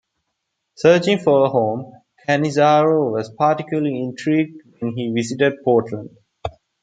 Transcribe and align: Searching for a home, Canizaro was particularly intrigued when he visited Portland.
Searching 0.77 1.19
for 1.19 1.45
a 1.45 1.49
home, 1.49 1.93
Canizaro 2.27 3.11
was 3.11 3.29
particularly 3.29 4.01
intrigued 4.01 4.59
when 4.79 4.97
he 4.97 5.13
visited 5.15 5.59
Portland. 5.63 6.17